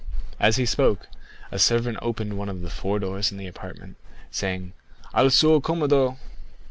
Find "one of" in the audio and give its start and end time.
2.35-2.61